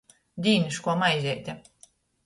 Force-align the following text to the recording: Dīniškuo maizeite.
Dīniškuo 0.47 0.97
maizeite. 1.05 1.59